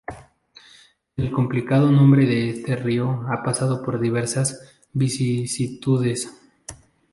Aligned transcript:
El 1.15 1.29
complicado 1.31 1.91
nombre 1.91 2.25
de 2.25 2.49
este 2.49 2.75
río 2.75 3.23
ha 3.31 3.43
pasado 3.43 3.83
por 3.83 3.99
diversas 3.99 4.59
vicisitudes. 4.93 6.27